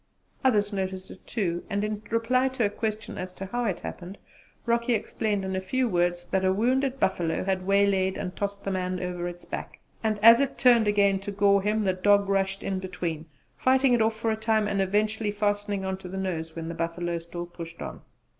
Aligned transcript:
Others 0.43 0.73
noticed 0.73 1.11
it 1.11 1.27
too; 1.27 1.63
and 1.69 1.83
in 1.83 2.01
reply 2.09 2.47
to 2.47 2.65
a 2.65 2.71
question 2.71 3.19
as 3.19 3.31
to 3.33 3.45
how 3.45 3.65
it 3.65 3.81
had 3.81 3.81
happened 3.81 4.17
Rocky 4.65 4.95
explained 4.95 5.45
in 5.45 5.55
a 5.55 5.61
few 5.61 5.87
words 5.87 6.25
that 6.29 6.43
a 6.43 6.51
wounded 6.51 6.99
buffalo 6.99 7.43
had 7.43 7.67
waylaid 7.67 8.17
and 8.17 8.35
tossed 8.35 8.63
the 8.63 8.71
man 8.71 8.99
over 8.99 9.27
its 9.27 9.45
back, 9.45 9.77
and 10.03 10.17
as 10.23 10.39
it 10.39 10.57
turned 10.57 10.87
again 10.87 11.19
to 11.19 11.31
gore 11.31 11.61
him 11.61 11.83
the 11.83 11.93
dog 11.93 12.29
rushed 12.29 12.63
in 12.63 12.79
between, 12.79 13.27
fighting 13.55 13.93
it 13.93 14.01
off 14.01 14.15
for 14.15 14.31
a 14.31 14.35
time 14.35 14.67
and 14.67 14.81
eventually 14.81 15.29
fastening 15.29 15.85
on 15.85 15.97
to 15.97 16.07
the 16.07 16.17
nose 16.17 16.55
when 16.55 16.67
the 16.67 16.73
buffalo 16.73 17.19
still 17.19 17.45
pushed 17.45 17.79
on. 17.79 18.01